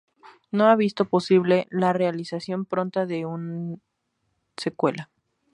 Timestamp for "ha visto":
0.67-1.05